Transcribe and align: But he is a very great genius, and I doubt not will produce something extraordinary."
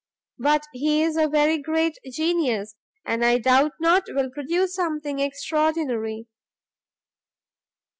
But 0.39 0.63
he 0.73 1.03
is 1.03 1.15
a 1.15 1.27
very 1.27 1.59
great 1.61 1.99
genius, 2.11 2.73
and 3.05 3.23
I 3.23 3.37
doubt 3.37 3.73
not 3.79 4.05
will 4.07 4.31
produce 4.31 4.73
something 4.73 5.19
extraordinary." 5.19 6.25